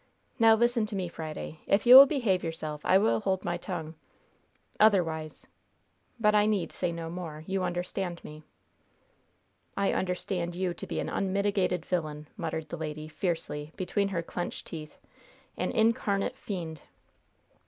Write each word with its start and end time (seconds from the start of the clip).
Now 0.39 0.55
listen 0.55 0.87
to 0.87 0.95
me, 0.95 1.07
Friday. 1.07 1.59
If 1.67 1.85
you 1.85 1.95
will 1.95 2.07
behave 2.07 2.43
yourself, 2.43 2.81
I 2.83 2.97
will 2.97 3.19
hold 3.19 3.45
my 3.45 3.55
tongue. 3.57 3.93
Otherwise 4.79 5.45
But 6.19 6.33
I 6.33 6.47
need 6.47 6.71
say 6.71 6.91
no 6.91 7.07
more. 7.11 7.43
You 7.45 7.61
understand 7.61 8.23
me." 8.23 8.41
"I 9.77 9.93
understand 9.93 10.55
you 10.55 10.73
to 10.73 10.87
be 10.87 10.99
an 10.99 11.07
unmitigated 11.07 11.85
villain!" 11.85 12.27
muttered 12.35 12.69
the 12.69 12.77
lady, 12.77 13.07
fiercely, 13.09 13.73
between 13.75 14.07
her 14.07 14.23
clenched 14.23 14.65
teeth 14.65 14.97
"an 15.55 15.69
incarnate 15.69 16.35
fiend!" 16.35 16.81